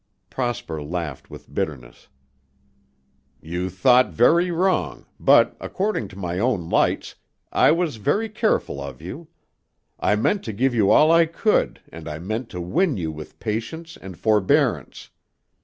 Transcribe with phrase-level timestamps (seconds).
[0.31, 2.07] Prosper laughed with bitterness.
[3.39, 7.13] "You thought very wrong, but, according to my own lights,
[7.51, 9.27] I was very careful of you.
[9.99, 13.39] I meant to give you all I could and I meant to win you with
[13.39, 15.11] patience and forbearance.